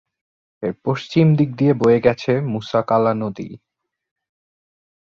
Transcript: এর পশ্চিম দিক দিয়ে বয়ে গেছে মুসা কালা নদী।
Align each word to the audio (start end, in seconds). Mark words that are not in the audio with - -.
এর 0.63 0.73
পশ্চিম 0.85 1.27
দিক 1.35 1.49
দিয়ে 1.55 1.73
বয়ে 1.81 1.99
গেছে 1.99 2.31
মুসা 2.53 2.81
কালা 2.89 3.13
নদী। 3.13 3.49